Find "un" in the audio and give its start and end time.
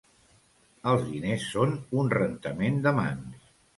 2.05-2.09